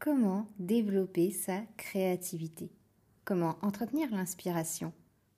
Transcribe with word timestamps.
comment 0.00 0.48
développer 0.58 1.30
sa 1.30 1.60
créativité 1.76 2.72
Comment 3.24 3.56
entretenir 3.62 4.10
l'inspiration 4.10 4.92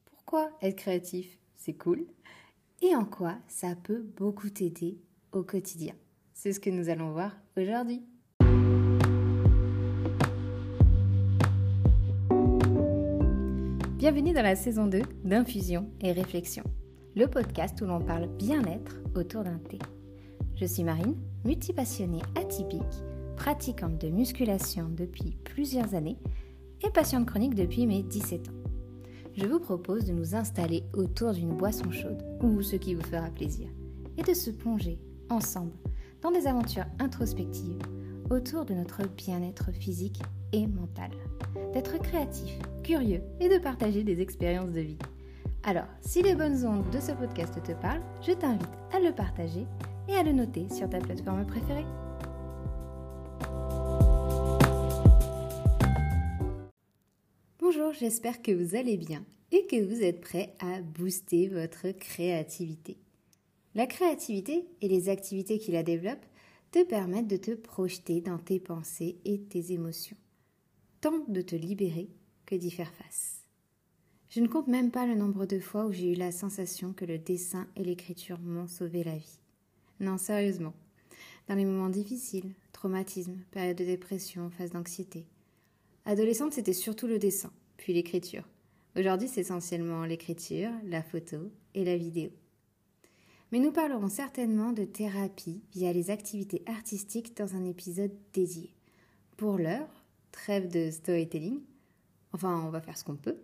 Pourquoi 0.07 0.51
être 0.63 0.77
créatif 0.77 1.37
C'est 1.57 1.75
cool. 1.75 2.07
Et 2.81 2.95
en 2.95 3.05
quoi 3.05 3.35
ça 3.49 3.75
peut 3.75 4.07
beaucoup 4.17 4.49
t'aider 4.49 4.99
au 5.33 5.43
quotidien 5.43 5.95
C'est 6.33 6.53
ce 6.53 6.61
que 6.61 6.71
nous 6.71 6.89
allons 6.89 7.11
voir 7.11 7.37
aujourd'hui. 7.57 8.03
Bienvenue 13.99 14.33
dans 14.33 14.43
la 14.43 14.57
saison 14.57 14.87
2 14.87 15.03
d'Infusion 15.25 15.91
et 16.01 16.13
Réflexion, 16.13 16.65
le 17.15 17.27
podcast 17.27 17.81
où 17.83 17.87
l'on 17.87 18.01
parle 18.01 18.29
bien-être 18.37 19.01
autour 19.17 19.43
d'un 19.43 19.59
thé. 19.59 19.79
Je 20.55 20.67
suis 20.67 20.85
Marine, 20.85 21.17
multipassionnée 21.45 22.23
atypique 22.37 23.03
pratiquante 23.43 24.01
de 24.01 24.09
musculation 24.09 24.89
depuis 24.89 25.37
plusieurs 25.43 25.97
années 25.97 26.17
et 26.87 26.91
patiente 26.91 27.27
chronique 27.27 27.57
depuis 27.57 27.89
mes 27.89 28.05
17 28.05 28.49
ans. 28.49 28.71
Je 29.35 29.47
vous 29.47 29.59
propose 29.59 30.05
de 30.05 30.13
nous 30.13 30.37
installer 30.37 30.85
autour 30.95 31.33
d'une 31.33 31.57
boisson 31.57 31.91
chaude 31.91 32.23
ou 32.41 32.63
ce 32.63 32.77
qui 32.77 32.95
vous 32.95 33.03
fera 33.03 33.31
plaisir 33.31 33.67
et 34.17 34.23
de 34.23 34.33
se 34.33 34.53
plonger 34.53 35.01
ensemble 35.29 35.73
dans 36.21 36.31
des 36.31 36.47
aventures 36.47 36.87
introspectives 37.01 37.83
autour 38.31 38.65
de 38.65 38.75
notre 38.75 39.09
bien-être 39.09 39.73
physique 39.73 40.23
et 40.53 40.69
mental, 40.69 41.11
d'être 41.73 41.99
créatif, 41.99 42.57
curieux 42.85 43.23
et 43.41 43.49
de 43.49 43.59
partager 43.59 44.05
des 44.05 44.21
expériences 44.21 44.71
de 44.71 44.83
vie. 44.83 44.99
Alors, 45.65 45.89
si 46.01 46.23
les 46.23 46.37
bonnes 46.37 46.65
ondes 46.65 46.89
de 46.91 47.01
ce 47.01 47.11
podcast 47.11 47.61
te 47.61 47.73
parlent, 47.73 48.05
je 48.25 48.35
t'invite 48.35 48.71
à 48.93 49.01
le 49.01 49.13
partager 49.13 49.67
et 50.09 50.15
à 50.15 50.23
le 50.23 50.31
noter 50.31 50.69
sur 50.69 50.89
ta 50.89 51.01
plateforme 51.01 51.45
préférée. 51.45 51.87
J'espère 57.99 58.41
que 58.41 58.53
vous 58.53 58.75
allez 58.75 58.97
bien 58.97 59.25
et 59.51 59.67
que 59.67 59.83
vous 59.85 60.03
êtes 60.03 60.21
prêts 60.21 60.55
à 60.61 60.81
booster 60.81 61.49
votre 61.49 61.91
créativité. 61.91 62.97
La 63.75 63.87
créativité 63.87 64.67
et 64.81 64.89
les 64.89 65.09
activités 65.09 65.59
qui 65.59 65.73
la 65.73 65.83
développent 65.83 66.25
te 66.71 66.83
permettent 66.85 67.29
de 67.29 67.37
te 67.37 67.51
projeter 67.51 68.23
dans 68.23 68.39
tes 68.39 68.61
pensées 68.61 69.19
et 69.25 69.41
tes 69.43 69.73
émotions, 69.73 70.17
tant 71.03 71.25
de 71.29 71.43
te 71.43 71.55
libérer 71.55 72.09
que 72.47 72.55
d'y 72.55 72.71
faire 72.71 72.93
face. 72.95 73.43
Je 74.31 74.41
ne 74.41 74.49
compte 74.49 74.69
même 74.69 74.91
pas 74.91 75.07
le 75.07 75.15
nombre 75.15 75.45
de 75.45 75.61
fois 75.61 75.85
où 75.85 75.93
j'ai 75.93 76.13
eu 76.13 76.17
la 76.17 76.33
sensation 76.33 76.95
que 76.95 77.05
le 77.05 77.19
dessin 77.19 77.69
et 77.77 77.85
l'écriture 77.85 78.39
m'ont 78.41 78.69
sauvé 78.69 79.05
la 79.05 79.17
vie. 79.17 79.39
Non, 80.01 80.17
sérieusement. 80.17 80.73
Dans 81.47 81.57
les 81.57 81.67
moments 81.67 81.91
difficiles, 81.91 82.55
traumatisme, 82.73 83.37
période 83.51 83.77
de 83.77 83.85
dépression, 83.85 84.51
phase 84.51 84.71
d'anxiété. 84.71 85.27
Adolescente, 86.07 86.55
c'était 86.55 86.73
surtout 86.73 87.07
le 87.07 87.19
dessin 87.19 87.53
puis 87.83 87.93
l'écriture. 87.93 88.45
Aujourd'hui, 88.97 89.27
c'est 89.27 89.41
essentiellement 89.41 90.05
l'écriture, 90.05 90.71
la 90.85 91.03
photo 91.03 91.51
et 91.75 91.85
la 91.85 91.97
vidéo. 91.97 92.31
Mais 93.51 93.59
nous 93.59 93.73
parlerons 93.73 94.09
certainement 94.09 94.71
de 94.71 94.85
thérapie 94.85 95.65
via 95.73 95.93
les 95.93 96.11
activités 96.11 96.63
artistiques 96.67 97.37
dans 97.37 97.57
un 97.57 97.65
épisode 97.65 98.13
dédié. 98.33 98.73
Pour 99.37 99.59
l'heure, 99.59 99.89
trêve 100.31 100.69
de 100.69 100.93
storytelling. 100.93 101.59
Enfin, 102.33 102.63
on 102.65 102.71
va 102.71 102.81
faire 102.81 102.97
ce 102.97 103.03
qu'on 103.03 103.17
peut. 103.17 103.39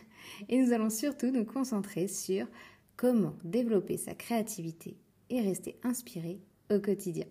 et 0.48 0.58
nous 0.58 0.72
allons 0.72 0.88
surtout 0.88 1.30
nous 1.30 1.44
concentrer 1.44 2.08
sur 2.08 2.46
comment 2.96 3.36
développer 3.44 3.98
sa 3.98 4.14
créativité 4.14 4.96
et 5.28 5.42
rester 5.42 5.76
inspiré 5.82 6.40
au 6.70 6.78
quotidien. 6.78 7.26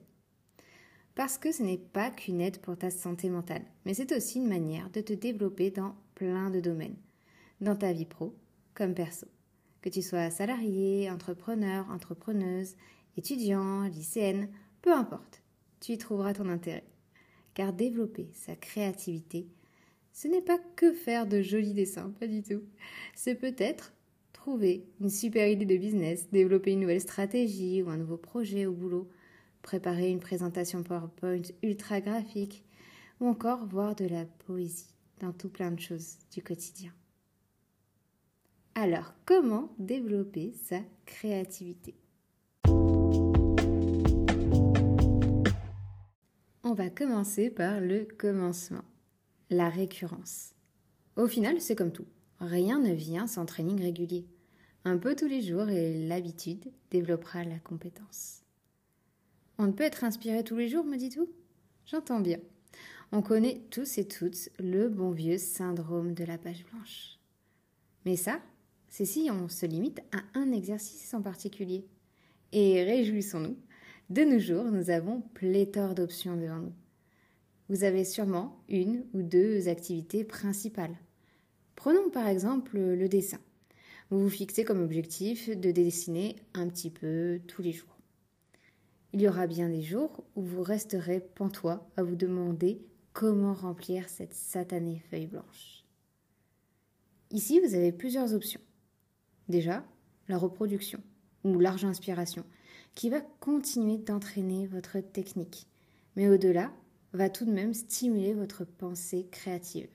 Parce 1.15 1.39
que 1.39 1.51
ce 1.51 1.63
n'est 1.63 1.79
pas 1.79 2.11
qu'une 2.11 2.39
aide 2.39 2.59
pour 2.59 2.77
ta 2.77 2.91
santé 2.91 3.31
mentale, 3.31 3.65
mais 3.83 3.95
c'est 3.95 4.15
aussi 4.15 4.37
une 4.37 4.47
manière 4.47 4.91
de 4.91 5.01
te 5.01 5.13
développer 5.13 5.71
dans 5.71 5.95
plein 6.21 6.51
de 6.51 6.59
domaines, 6.59 6.97
dans 7.61 7.75
ta 7.75 7.91
vie 7.93 8.05
pro 8.05 8.35
comme 8.75 8.93
perso. 8.93 9.25
Que 9.81 9.89
tu 9.89 10.03
sois 10.03 10.29
salarié, 10.29 11.09
entrepreneur, 11.09 11.89
entrepreneuse, 11.89 12.75
étudiant, 13.17 13.87
lycéenne, 13.87 14.47
peu 14.83 14.93
importe, 14.93 15.41
tu 15.79 15.93
y 15.93 15.97
trouveras 15.97 16.35
ton 16.35 16.47
intérêt. 16.47 16.83
Car 17.55 17.73
développer 17.73 18.29
sa 18.33 18.55
créativité, 18.55 19.47
ce 20.13 20.27
n'est 20.27 20.43
pas 20.43 20.59
que 20.75 20.93
faire 20.93 21.25
de 21.25 21.41
jolis 21.41 21.73
dessins, 21.73 22.13
pas 22.19 22.27
du 22.27 22.43
tout. 22.43 22.61
C'est 23.15 23.33
peut-être 23.33 23.91
trouver 24.31 24.85
une 24.99 25.09
super 25.09 25.49
idée 25.49 25.65
de 25.65 25.77
business, 25.77 26.29
développer 26.31 26.73
une 26.73 26.81
nouvelle 26.81 27.01
stratégie 27.01 27.81
ou 27.81 27.89
un 27.89 27.97
nouveau 27.97 28.17
projet 28.17 28.67
au 28.67 28.73
boulot, 28.73 29.09
préparer 29.63 30.11
une 30.11 30.19
présentation 30.19 30.83
PowerPoint 30.83 31.41
ultra 31.63 31.99
graphique, 31.99 32.63
ou 33.19 33.27
encore 33.27 33.65
voir 33.65 33.95
de 33.95 34.05
la 34.05 34.25
poésie 34.45 34.93
tout 35.29 35.49
plein 35.49 35.71
de 35.71 35.79
choses 35.79 36.17
du 36.31 36.41
quotidien. 36.41 36.91
Alors, 38.73 39.13
comment 39.25 39.73
développer 39.77 40.53
sa 40.63 40.79
créativité? 41.05 41.93
On 46.63 46.73
va 46.73 46.89
commencer 46.89 47.49
par 47.49 47.81
le 47.81 48.07
commencement, 48.17 48.85
la 49.49 49.69
récurrence. 49.69 50.53
Au 51.17 51.27
final, 51.27 51.61
c'est 51.61 51.75
comme 51.75 51.91
tout. 51.91 52.07
Rien 52.39 52.79
ne 52.79 52.93
vient 52.93 53.27
sans 53.27 53.45
training 53.45 53.79
régulier. 53.79 54.25
Un 54.85 54.97
peu 54.97 55.15
tous 55.15 55.27
les 55.27 55.41
jours 55.41 55.69
et 55.69 56.07
l'habitude 56.07 56.71
développera 56.89 57.43
la 57.43 57.59
compétence. 57.59 58.41
On 59.59 59.67
ne 59.67 59.73
peut 59.73 59.83
être 59.83 60.03
inspiré 60.03 60.43
tous 60.43 60.55
les 60.55 60.69
jours, 60.69 60.85
me 60.85 60.97
dis-tu 60.97 61.19
J'entends 61.85 62.19
bien. 62.19 62.39
On 63.13 63.21
connaît 63.21 63.61
tous 63.69 63.97
et 63.97 64.07
toutes 64.07 64.49
le 64.57 64.87
bon 64.87 65.11
vieux 65.11 65.37
syndrome 65.37 66.13
de 66.13 66.23
la 66.23 66.37
page 66.37 66.63
blanche. 66.71 67.19
Mais 68.05 68.15
ça, 68.15 68.39
c'est 68.87 69.03
si 69.03 69.29
on 69.29 69.49
se 69.49 69.65
limite 69.65 69.99
à 70.13 70.39
un 70.39 70.53
exercice 70.53 71.13
en 71.13 71.21
particulier. 71.21 71.85
Et 72.53 72.81
réjouissons-nous, 72.85 73.57
de 74.09 74.21
nos 74.23 74.39
jours, 74.39 74.63
nous 74.63 74.89
avons 74.89 75.23
pléthore 75.33 75.93
d'options 75.93 76.37
devant 76.37 76.59
nous. 76.59 76.73
Vous 77.67 77.83
avez 77.83 78.05
sûrement 78.05 78.63
une 78.69 79.03
ou 79.13 79.23
deux 79.23 79.67
activités 79.67 80.23
principales. 80.23 80.95
Prenons 81.75 82.09
par 82.11 82.27
exemple 82.27 82.77
le 82.77 83.09
dessin. 83.09 83.39
Vous 84.09 84.19
vous 84.19 84.29
fixez 84.29 84.63
comme 84.63 84.81
objectif 84.81 85.49
de 85.49 85.71
dessiner 85.71 86.37
un 86.53 86.69
petit 86.69 86.89
peu 86.89 87.41
tous 87.45 87.61
les 87.61 87.73
jours. 87.73 87.97
Il 89.11 89.21
y 89.21 89.27
aura 89.27 89.47
bien 89.47 89.67
des 89.67 89.81
jours 89.81 90.23
où 90.35 90.43
vous 90.43 90.63
resterez 90.63 91.19
pantois 91.19 91.89
à 91.97 92.03
vous 92.03 92.15
demander 92.15 92.81
comment 93.13 93.53
remplir 93.53 94.09
cette 94.09 94.33
satanée 94.33 95.01
feuille 95.09 95.27
blanche. 95.27 95.83
Ici, 97.31 97.59
vous 97.59 97.75
avez 97.75 97.91
plusieurs 97.91 98.33
options. 98.33 98.61
Déjà, 99.47 99.85
la 100.27 100.37
reproduction 100.37 101.01
ou 101.43 101.59
large 101.59 101.85
inspiration, 101.85 102.45
qui 102.93 103.09
va 103.09 103.21
continuer 103.39 103.97
d'entraîner 103.97 104.67
votre 104.67 104.99
technique, 104.99 105.67
mais 106.15 106.29
au-delà, 106.29 106.71
va 107.13 107.29
tout 107.29 107.45
de 107.45 107.51
même 107.51 107.73
stimuler 107.73 108.33
votre 108.33 108.63
pensée 108.63 109.27
créative. 109.31 109.89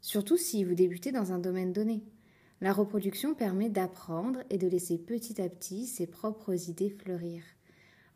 Surtout 0.00 0.36
si 0.36 0.64
vous 0.64 0.74
débutez 0.74 1.12
dans 1.12 1.32
un 1.32 1.38
domaine 1.38 1.72
donné. 1.72 2.02
La 2.60 2.72
reproduction 2.72 3.34
permet 3.34 3.68
d'apprendre 3.68 4.40
et 4.48 4.56
de 4.56 4.68
laisser 4.68 4.96
petit 4.96 5.42
à 5.42 5.48
petit 5.48 5.86
ses 5.86 6.06
propres 6.06 6.70
idées 6.70 6.90
fleurir 6.90 7.42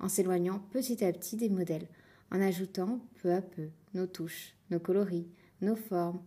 en 0.00 0.08
s'éloignant 0.08 0.58
petit 0.70 1.04
à 1.04 1.12
petit 1.12 1.36
des 1.36 1.48
modèles, 1.48 1.86
en 2.32 2.40
ajoutant 2.40 3.00
peu 3.22 3.32
à 3.32 3.42
peu 3.42 3.68
nos 3.94 4.06
touches, 4.06 4.54
nos 4.70 4.80
coloris, 4.80 5.28
nos 5.60 5.76
formes, 5.76 6.22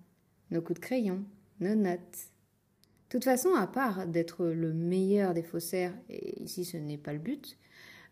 nos 0.51 0.61
coups 0.61 0.79
de 0.79 0.85
crayon, 0.85 1.23
nos 1.59 1.75
notes. 1.75 2.29
De 3.09 3.09
toute 3.09 3.23
façon, 3.23 3.53
à 3.55 3.67
part 3.67 4.07
d'être 4.07 4.45
le 4.45 4.73
meilleur 4.73 5.33
des 5.33 5.43
faussaires, 5.43 5.93
et 6.09 6.41
ici 6.43 6.65
ce 6.65 6.77
n'est 6.77 6.97
pas 6.97 7.13
le 7.13 7.19
but, 7.19 7.57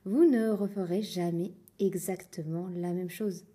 vous 0.06 0.26
ne 0.26 0.50
referez 0.50 1.02
jamais 1.02 1.54
exactement 1.80 2.68
la 2.76 2.94
même 2.94 3.10
chose. 3.10 3.46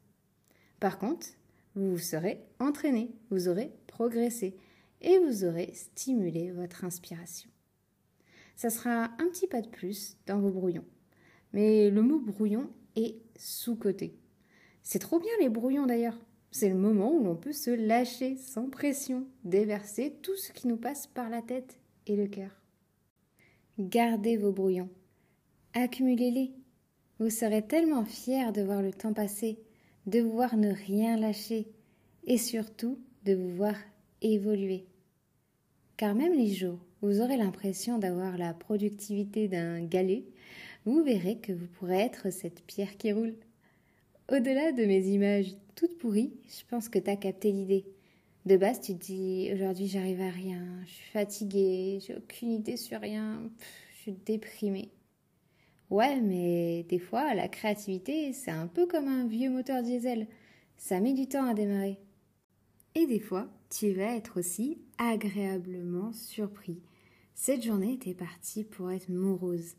Par 0.81 0.99
contre, 0.99 1.27
vous 1.75 1.99
serez 1.99 2.45
entraîné, 2.59 3.11
vous 3.31 3.49
aurez 3.49 3.73
progressé 3.87 4.57
et 5.01 5.19
vous 5.19 5.45
aurez 5.45 5.73
stimulé 5.75 6.51
votre 6.51 6.85
inspiration. 6.85 7.51
Ça 8.57 8.71
sera 8.71 9.05
un 9.19 9.29
petit 9.29 9.47
pas 9.47 9.61
de 9.61 9.69
plus 9.69 10.17
dans 10.27 10.41
vos 10.41 10.51
brouillons. 10.51 10.87
Mais 11.53 11.91
le 11.91 12.03
mot 12.03 12.19
brouillon 12.19 12.71
est 12.97 13.17
sous-coté. 13.37 14.19
C'est 14.89 15.01
trop 15.01 15.19
bien 15.19 15.33
les 15.41 15.49
brouillons 15.49 15.85
d'ailleurs. 15.87 16.17
C'est 16.53 16.69
le 16.69 16.77
moment 16.77 17.13
où 17.13 17.25
l'on 17.25 17.35
peut 17.35 17.53
se 17.53 17.71
lâcher 17.71 18.37
sans 18.37 18.71
pression, 18.71 19.27
déverser 19.43 20.15
tout 20.23 20.37
ce 20.37 20.53
qui 20.53 20.69
nous 20.69 20.77
passe 20.77 21.09
par 21.09 21.29
la 21.29 21.43
tête 21.43 21.81
et 22.07 22.15
le 22.15 22.29
cœur. 22.29 22.53
Gardez 23.81 24.37
vos 24.37 24.53
brouillons. 24.53 24.89
Accumulez-les. 25.75 26.53
Vous 27.19 27.31
serez 27.31 27.67
tellement 27.67 28.05
fiers 28.05 28.53
de 28.53 28.63
voir 28.63 28.81
le 28.81 28.93
temps 28.93 29.13
passer, 29.13 29.59
de 30.07 30.21
voir 30.21 30.57
ne 30.57 30.71
rien 30.71 31.17
lâcher 31.17 31.67
et 32.23 32.39
surtout 32.39 33.01
de 33.25 33.35
vous 33.35 33.57
voir 33.57 33.75
évoluer. 34.23 34.87
Car 35.97 36.15
même 36.15 36.35
les 36.35 36.55
jours 36.55 36.79
où 37.03 37.09
vous 37.09 37.21
aurez 37.21 37.37
l'impression 37.37 37.99
d'avoir 37.99 38.39
la 38.39 38.55
productivité 38.55 39.49
d'un 39.49 39.83
galet, 39.83 40.27
vous 40.85 41.03
verrez 41.03 41.39
que 41.39 41.53
vous 41.53 41.67
pourrez 41.67 41.99
être 41.99 42.31
cette 42.31 42.65
pierre 42.67 42.97
qui 42.97 43.11
roule. 43.11 43.35
Au-delà 44.29 44.73
de 44.73 44.85
mes 44.85 45.07
images 45.07 45.55
toute 45.77 45.99
pourrie, 45.99 46.33
je 46.49 46.65
pense 46.69 46.89
que 46.89 46.99
t'as 46.99 47.15
capté 47.15 47.53
l'idée. 47.53 47.85
De 48.45 48.57
base, 48.57 48.81
tu 48.81 48.99
te 48.99 49.05
dis 49.05 49.51
aujourd'hui 49.55 49.87
j'arrive 49.87 50.21
à 50.21 50.31
rien, 50.31 50.65
je 50.85 50.91
suis 50.91 51.11
fatiguée, 51.13 52.01
j'ai 52.05 52.17
aucune 52.17 52.51
idée 52.51 52.77
sur 52.77 53.01
rien, 53.01 53.49
je 53.93 54.03
suis 54.03 54.13
déprimée. 54.13 54.91
Ouais, 55.91 56.21
mais 56.21 56.83
des 56.89 56.99
fois, 56.99 57.35
la 57.35 57.47
créativité, 57.47 58.33
c'est 58.33 58.51
un 58.51 58.67
peu 58.67 58.89
comme 58.89 59.07
un 59.07 59.29
vieux 59.29 59.49
moteur 59.49 59.85
diesel. 59.85 60.27
Ça 60.77 60.99
met 60.99 61.15
du 61.15 61.29
temps 61.29 61.47
à 61.47 61.55
démarrer. 61.55 62.01
Et 62.97 63.07
des 63.07 63.21
fois, 63.21 63.49
tu 63.71 63.93
vas 63.93 64.17
être 64.17 64.41
aussi 64.41 64.79
agréablement 64.99 66.13
surpris. 66.13 66.83
Cette 67.35 67.63
journée 67.63 67.93
était 67.93 68.15
partie 68.15 68.65
pour 68.65 68.91
être 68.91 69.09
morose. 69.09 69.77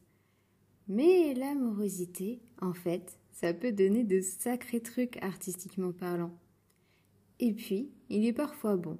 Mais 0.87 1.33
la 1.33 1.53
morosité, 1.53 2.39
en 2.61 2.73
fait, 2.73 3.19
ça 3.39 3.53
peut 3.53 3.71
donner 3.71 4.03
de 4.03 4.19
sacrés 4.19 4.81
trucs 4.81 5.21
artistiquement 5.23 5.91
parlant. 5.91 6.35
Et 7.39 7.53
puis, 7.53 7.91
il 8.09 8.25
est 8.25 8.33
parfois 8.33 8.77
bon, 8.77 8.97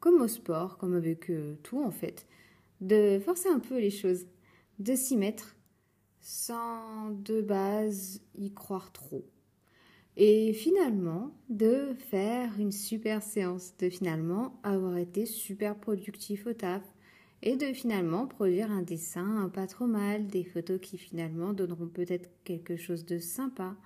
comme 0.00 0.22
au 0.22 0.28
sport, 0.28 0.78
comme 0.78 0.94
avec 0.94 1.30
euh, 1.30 1.56
tout 1.62 1.82
en 1.82 1.90
fait, 1.90 2.26
de 2.80 3.18
forcer 3.22 3.50
un 3.50 3.58
peu 3.58 3.78
les 3.78 3.90
choses, 3.90 4.24
de 4.78 4.94
s'y 4.94 5.18
mettre 5.18 5.56
sans 6.22 7.10
de 7.10 7.42
base 7.42 8.22
y 8.34 8.54
croire 8.54 8.92
trop. 8.92 9.26
Et 10.16 10.54
finalement, 10.54 11.36
de 11.50 11.94
faire 11.98 12.58
une 12.58 12.72
super 12.72 13.22
séance, 13.22 13.76
de 13.76 13.90
finalement 13.90 14.58
avoir 14.62 14.96
été 14.96 15.26
super 15.26 15.76
productif 15.76 16.46
au 16.46 16.54
taf, 16.54 16.82
et 17.42 17.56
de 17.56 17.72
finalement 17.72 18.26
produire 18.26 18.70
un 18.70 18.82
dessin 18.82 19.50
pas 19.54 19.66
trop 19.66 19.86
mal, 19.86 20.26
des 20.26 20.44
photos 20.44 20.80
qui 20.80 20.98
finalement 20.98 21.52
donneront 21.52 21.88
peut-être 21.88 22.30
quelque 22.44 22.76
chose 22.76 23.04
de 23.04 23.18
sympa, 23.18 23.76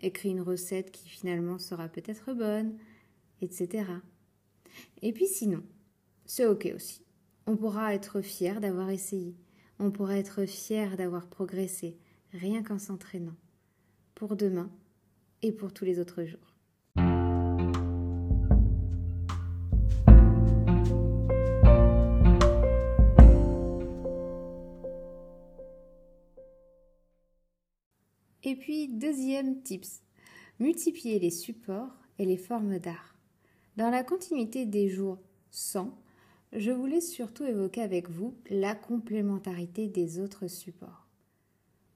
écrire 0.00 0.32
une 0.32 0.42
recette 0.42 0.90
qui 0.90 1.08
finalement 1.08 1.58
sera 1.58 1.88
peut-être 1.88 2.32
bonne, 2.34 2.76
etc. 3.40 3.84
Et 5.02 5.12
puis 5.12 5.26
sinon, 5.26 5.62
c'est 6.24 6.46
ok 6.46 6.72
aussi. 6.74 7.02
On 7.46 7.56
pourra 7.56 7.94
être 7.94 8.20
fier 8.20 8.60
d'avoir 8.60 8.90
essayé, 8.90 9.34
on 9.78 9.90
pourra 9.90 10.18
être 10.18 10.44
fier 10.44 10.96
d'avoir 10.96 11.28
progressé, 11.28 11.98
rien 12.32 12.62
qu'en 12.62 12.78
s'entraînant, 12.78 13.36
pour 14.14 14.36
demain 14.36 14.70
et 15.42 15.52
pour 15.52 15.72
tous 15.72 15.84
les 15.84 15.98
autres 15.98 16.24
jours. 16.24 16.57
Et 28.48 28.56
puis, 28.56 28.88
deuxième 28.88 29.60
tips, 29.60 30.00
multiplier 30.58 31.18
les 31.18 31.28
supports 31.28 31.94
et 32.18 32.24
les 32.24 32.38
formes 32.38 32.78
d'art. 32.78 33.14
Dans 33.76 33.90
la 33.90 34.02
continuité 34.02 34.64
des 34.64 34.88
jours 34.88 35.18
100, 35.50 35.94
je 36.54 36.70
voulais 36.70 37.02
surtout 37.02 37.44
évoquer 37.44 37.82
avec 37.82 38.08
vous 38.08 38.38
la 38.48 38.74
complémentarité 38.74 39.86
des 39.86 40.18
autres 40.18 40.46
supports. 40.46 41.06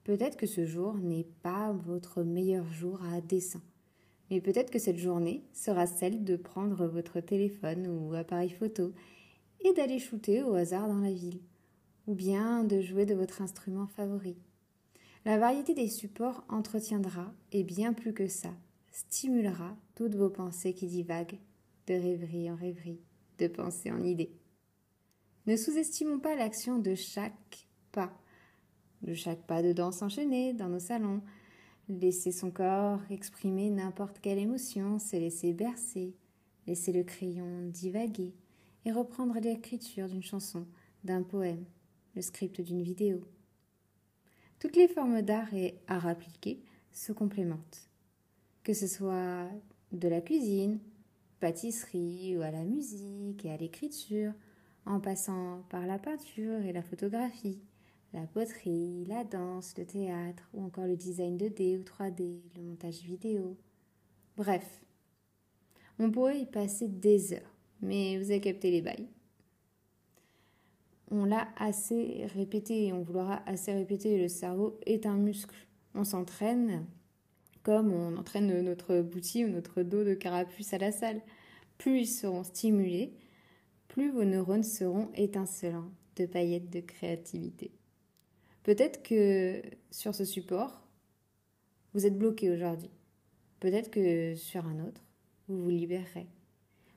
Peut-être 0.05 0.37
que 0.37 0.47
ce 0.47 0.67
jour 0.67 0.99
n'est 0.99 1.27
pas 1.43 1.73
votre 1.73 2.23
meilleur 2.23 2.71
jour 2.71 3.01
à 3.05 3.23
dessin, 3.23 3.63
mais 4.31 4.43
peut-être 4.43 4.71
que 4.71 4.79
cette 4.79 4.99
journée 4.99 5.47
sera 5.55 5.87
celle 5.87 6.23
de 6.23 6.37
prendre 6.37 6.87
votre 6.87 7.21
téléphone 7.21 7.87
ou 7.87 8.13
appareil 8.13 8.51
photo 8.51 8.93
et 9.65 9.73
d'aller 9.73 9.99
shooter 9.99 10.43
au 10.43 10.53
hasard 10.53 10.87
dans 10.87 11.01
la 11.01 11.13
ville, 11.13 11.41
ou 12.07 12.15
bien 12.15 12.63
de 12.63 12.83
jouer 12.83 13.07
de 13.07 13.15
votre 13.15 13.41
instrument 13.41 13.87
favori. 13.87 14.37
La 15.25 15.39
variété 15.39 15.73
des 15.73 15.89
supports 15.89 16.45
entretiendra, 16.49 17.33
et 17.53 17.63
bien 17.63 17.93
plus 17.93 18.13
que 18.13 18.27
ça, 18.27 18.53
stimulera 18.91 19.77
toutes 19.95 20.17
vos 20.17 20.31
pensées 20.31 20.75
qui 20.75 20.89
divaguent, 20.89 21.39
de 21.87 21.95
rêverie 21.95 22.51
en 22.51 22.57
rêverie, 22.57 23.01
de 23.39 23.47
pensée 23.47 23.93
en 23.93 24.03
idée. 24.03 24.33
Ne 25.47 25.57
sous-estimons 25.57 26.19
pas 26.19 26.35
l'action 26.35 26.79
de 26.79 26.97
chaque 26.97 27.69
pas, 27.93 28.13
de 29.03 29.15
chaque 29.15 29.47
pas 29.47 29.63
de 29.63 29.73
danse 29.73 30.03
enchaînée 30.03 30.55
dans 30.55 30.69
nos 30.69 30.81
salons. 30.81 31.23
Laisser 31.89 32.33
son 32.33 32.51
corps 32.51 33.01
exprimer 33.11 33.71
n'importe 33.71 34.19
quelle 34.21 34.39
émotion, 34.39 34.99
se 34.99 35.17
laisser 35.17 35.53
bercer, 35.53 36.17
laisser 36.67 36.93
le 36.93 37.05
crayon 37.05 37.69
divaguer 37.69 38.35
et 38.85 38.93
reprendre 38.93 39.39
l'écriture 39.41 40.09
d'une 40.09 40.23
chanson, 40.23 40.67
d'un 41.05 41.23
poème, 41.23 41.65
le 42.17 42.23
script 42.23 42.61
d'une 42.61 42.83
vidéo. 42.83 43.21
Toutes 44.63 44.77
les 44.77 44.87
formes 44.87 45.23
d'art 45.23 45.53
et 45.55 45.75
art 45.89 46.07
appliqué 46.07 46.63
se 46.93 47.11
complémentent. 47.11 47.91
Que 48.63 48.75
ce 48.75 48.87
soit 48.87 49.49
de 49.91 50.07
la 50.07 50.21
cuisine, 50.21 50.79
pâtisserie 51.41 52.37
ou 52.37 52.43
à 52.43 52.53
la 52.53 52.63
musique 52.63 53.45
et 53.45 53.51
à 53.51 53.57
l'écriture, 53.57 54.33
en 54.87 55.01
passant 55.01 55.65
par 55.69 55.85
la 55.85 55.99
peinture 55.99 56.61
et 56.61 56.73
la 56.73 56.85
photographie, 56.85 57.59
la 58.13 58.25
poterie, 58.29 59.05
la 59.07 59.25
danse, 59.25 59.77
le 59.77 59.85
théâtre 59.85 60.49
ou 60.55 60.63
encore 60.63 60.87
le 60.87 60.97
design 60.97 61.37
2D 61.37 61.81
ou 61.81 61.83
3D, 61.83 62.39
le 62.55 62.63
montage 62.63 63.03
vidéo. 63.03 63.57
Bref, 64.37 64.81
on 65.99 66.09
pourrait 66.13 66.39
y 66.39 66.47
passer 66.47 66.87
des 66.87 67.33
heures, 67.33 67.57
mais 67.81 68.17
vous 68.17 68.31
avez 68.31 68.41
capté 68.41 68.71
les 68.71 68.81
bails 68.81 69.09
on 71.13 71.27
l'a 71.27 71.49
assez 71.57 72.27
répété 72.35 72.87
et 72.87 72.93
on 72.93 73.03
voudra 73.03 73.43
assez 73.47 73.73
répéter. 73.73 74.19
Le 74.19 74.29
cerveau 74.29 74.81
est 74.87 75.07
un 75.07 75.17
muscle. 75.17 75.55
On 75.95 76.05
s'entraîne 76.05 76.87
comme 77.63 77.93
on 77.93 78.17
entraîne 78.17 78.61
notre 78.63 79.01
bouti 79.03 79.45
ou 79.45 79.49
notre 79.49 79.83
dos 79.83 80.03
de 80.03 80.15
carapuce 80.15 80.73
à 80.73 80.79
la 80.79 80.91
salle. 80.91 81.21
Plus 81.79 82.01
ils 82.01 82.07
seront 82.07 82.43
stimulés, 82.43 83.13
plus 83.89 84.11
vos 84.11 84.25
neurones 84.25 84.65
seront 84.65 85.11
étincelants 85.15 85.91
de 86.17 86.27
paillettes 86.27 86.71
de 86.71 86.81
créativité. 86.81 87.71
Peut-être 88.63 89.03
que 89.03 89.63
sur 89.91 90.15
ce 90.15 90.25
support, 90.25 90.83
vous 91.95 92.07
êtes 92.07 92.19
bloqué 92.19 92.51
aujourd'hui. 92.51 92.91
Peut-être 93.61 93.91
que 93.91 94.35
sur 94.35 94.67
un 94.67 94.81
autre, 94.81 95.05
vous 95.49 95.63
vous 95.63 95.71
libérerez. 95.71 96.27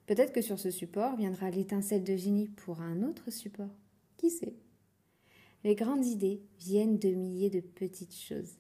Peut-être 0.06 0.31
que 0.31 0.41
sur 0.41 0.57
ce 0.59 0.71
support 0.71 1.15
viendra 1.15 1.50
l'étincelle 1.50 2.03
de 2.03 2.15
génie 2.15 2.47
pour 2.47 2.81
un 2.81 3.01
autre 3.03 3.31
support. 3.31 3.75
Qui 4.17 4.29
sait? 4.29 4.56
Les 5.63 5.75
grandes 5.75 6.06
idées 6.06 6.41
viennent 6.59 7.00
de 7.00 7.09
milliers 7.09 7.50
de 7.50 7.59
petites 7.59 8.15
choses. 8.15 8.59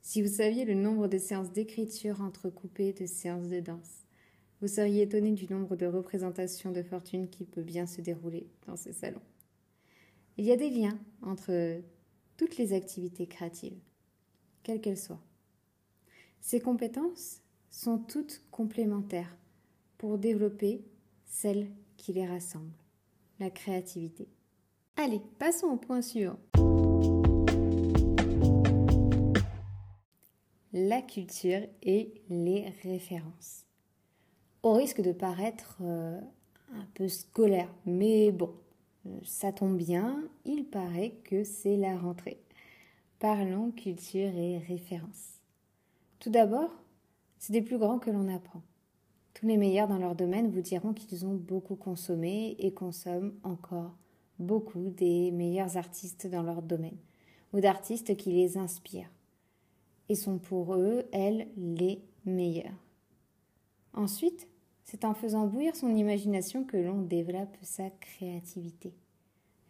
Si 0.00 0.22
vous 0.22 0.28
saviez 0.28 0.64
le 0.64 0.74
nombre 0.74 1.08
de 1.08 1.18
séances 1.18 1.52
d'écriture 1.52 2.20
entrecoupées 2.22 2.92
de 2.92 3.06
séances 3.06 3.48
de 3.48 3.60
danse, 3.60 4.04
vous 4.60 4.68
seriez 4.68 5.02
étonné 5.02 5.32
du 5.32 5.52
nombre 5.52 5.76
de 5.76 5.86
représentations 5.86 6.70
de 6.70 6.82
fortune 6.82 7.28
qui 7.28 7.44
peut 7.44 7.62
bien 7.62 7.86
se 7.86 8.00
dérouler 8.00 8.48
dans 8.66 8.76
ces 8.76 8.92
salons. 8.92 9.20
Il 10.38 10.44
y 10.44 10.52
a 10.52 10.56
des 10.56 10.70
liens 10.70 10.98
entre 11.22 11.82
toutes 12.36 12.56
les 12.56 12.72
activités 12.72 13.26
créatives, 13.26 13.78
quelles 14.62 14.80
qu'elles 14.80 14.96
soient. 14.96 15.22
Ces 16.40 16.60
compétences 16.60 17.40
sont 17.70 17.98
toutes 17.98 18.42
complémentaires 18.50 19.36
pour 19.98 20.18
développer 20.18 20.84
celles 21.24 21.70
qui 21.96 22.12
les 22.12 22.26
rassemblent, 22.26 22.78
la 23.40 23.50
créativité. 23.50 24.28
Allez, 24.98 25.20
passons 25.38 25.66
au 25.66 25.76
point 25.76 26.00
suivant. 26.00 26.38
La 30.72 31.02
culture 31.02 31.60
et 31.82 32.14
les 32.30 32.72
références. 32.82 33.66
Au 34.62 34.72
risque 34.72 35.02
de 35.02 35.12
paraître 35.12 35.76
euh, 35.82 36.18
un 36.72 36.86
peu 36.94 37.08
scolaire, 37.08 37.68
mais 37.84 38.32
bon, 38.32 38.54
euh, 39.06 39.18
ça 39.22 39.52
tombe 39.52 39.76
bien, 39.76 40.24
il 40.46 40.64
paraît 40.64 41.12
que 41.24 41.44
c'est 41.44 41.76
la 41.76 41.98
rentrée. 41.98 42.40
Parlons 43.18 43.72
culture 43.72 44.34
et 44.34 44.58
références. 44.58 45.40
Tout 46.20 46.30
d'abord, 46.30 46.70
c'est 47.38 47.52
des 47.52 47.62
plus 47.62 47.78
grands 47.78 47.98
que 47.98 48.10
l'on 48.10 48.34
apprend. 48.34 48.62
Tous 49.34 49.46
les 49.46 49.58
meilleurs 49.58 49.88
dans 49.88 49.98
leur 49.98 50.14
domaine 50.14 50.50
vous 50.50 50.62
diront 50.62 50.94
qu'ils 50.94 51.26
ont 51.26 51.34
beaucoup 51.34 51.76
consommé 51.76 52.56
et 52.58 52.72
consomment 52.72 53.34
encore 53.42 53.94
beaucoup 54.38 54.90
des 54.90 55.30
meilleurs 55.30 55.76
artistes 55.76 56.26
dans 56.26 56.42
leur 56.42 56.62
domaine, 56.62 56.98
ou 57.52 57.60
d'artistes 57.60 58.16
qui 58.16 58.32
les 58.32 58.58
inspirent, 58.58 59.10
et 60.08 60.14
sont 60.14 60.38
pour 60.38 60.74
eux, 60.74 61.04
elles, 61.12 61.48
les 61.56 62.00
meilleurs. 62.24 62.74
Ensuite, 63.94 64.48
c'est 64.84 65.04
en 65.04 65.14
faisant 65.14 65.46
bouillir 65.46 65.74
son 65.74 65.94
imagination 65.94 66.64
que 66.64 66.76
l'on 66.76 67.02
développe 67.02 67.56
sa 67.62 67.90
créativité. 67.90 68.92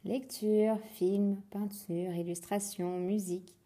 Lecture, 0.05 0.79
film, 0.93 1.41
peinture, 1.51 2.15
illustration, 2.15 2.99
musique, 2.99 3.57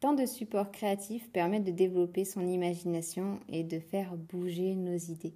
tant 0.00 0.14
de 0.14 0.26
supports 0.26 0.72
créatifs 0.72 1.30
permettent 1.30 1.64
de 1.64 1.70
développer 1.70 2.24
son 2.24 2.46
imagination 2.46 3.40
et 3.48 3.62
de 3.62 3.78
faire 3.78 4.16
bouger 4.16 4.74
nos 4.74 4.96
idées. 4.96 5.34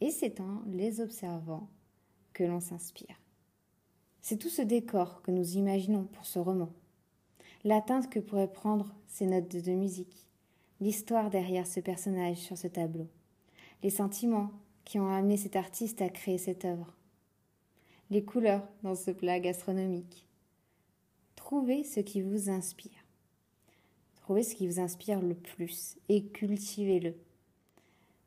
Et 0.00 0.10
c'est 0.10 0.40
en 0.40 0.62
les 0.66 1.00
observant 1.00 1.68
que 2.32 2.44
l'on 2.44 2.60
s'inspire. 2.60 3.19
C'est 4.22 4.36
tout 4.36 4.48
ce 4.48 4.62
décor 4.62 5.22
que 5.22 5.30
nous 5.30 5.56
imaginons 5.56 6.04
pour 6.04 6.26
ce 6.26 6.38
roman. 6.38 6.70
L'atteinte 7.64 8.10
que 8.10 8.20
pourraient 8.20 8.52
prendre 8.52 8.94
ces 9.06 9.26
notes 9.26 9.56
de 9.56 9.72
musique, 9.72 10.26
l'histoire 10.80 11.30
derrière 11.30 11.66
ce 11.66 11.80
personnage 11.80 12.36
sur 12.36 12.56
ce 12.56 12.68
tableau, 12.68 13.08
les 13.82 13.90
sentiments 13.90 14.50
qui 14.84 14.98
ont 14.98 15.08
amené 15.08 15.36
cet 15.36 15.56
artiste 15.56 16.02
à 16.02 16.08
créer 16.08 16.38
cette 16.38 16.64
œuvre, 16.64 16.94
les 18.10 18.24
couleurs 18.24 18.66
dans 18.82 18.94
ce 18.94 19.10
plat 19.10 19.40
gastronomique. 19.40 20.26
Trouvez 21.36 21.84
ce 21.84 22.00
qui 22.00 22.22
vous 22.22 22.50
inspire. 22.50 22.90
Trouvez 24.16 24.42
ce 24.42 24.54
qui 24.54 24.66
vous 24.66 24.80
inspire 24.80 25.20
le 25.20 25.34
plus 25.34 25.96
et 26.08 26.26
cultivez-le. 26.26 27.14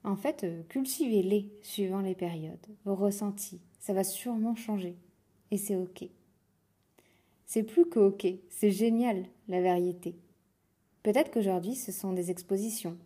En 0.04 0.16
fait, 0.16 0.44
euh, 0.44 0.64
cultivez-les 0.70 1.50
suivant 1.62 2.02
les 2.02 2.16
périodes, 2.16 2.68
vos 2.84 2.96
ressentis. 2.96 3.62
Ça 3.80 3.94
va 3.94 4.04
sûrement 4.04 4.56
changer. 4.56 4.98
Et 5.54 5.58
c'est 5.58 5.76
OK. 5.76 6.10
C'est 7.46 7.62
plus 7.62 7.86
que 7.86 8.00
OK, 8.00 8.26
c'est 8.50 8.72
génial, 8.72 9.24
la 9.48 9.62
variété. 9.62 10.16
Peut-être 11.04 11.30
qu'aujourd'hui, 11.30 11.76
ce 11.76 11.92
sont 11.92 12.12
des 12.12 12.32
expositions. 12.32 12.98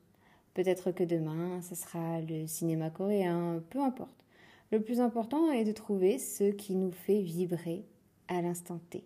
Peut-être 0.54 0.92
que 0.92 1.04
demain, 1.04 1.62
ce 1.62 1.76
sera 1.76 2.22
le 2.22 2.48
cinéma 2.48 2.90
coréen, 2.90 3.62
peu 3.70 3.82
importe. 3.82 4.24
Le 4.72 4.82
plus 4.82 5.02
important 5.02 5.52
est 5.52 5.66
de 5.66 5.74
trouver 5.74 6.20
ce 6.20 6.46
qui 6.46 6.76
nous 6.76 6.94
fait 6.94 7.20
vibrer 7.20 7.84
à 8.30 8.42
l'instant 8.42 8.80
T. 8.92 9.04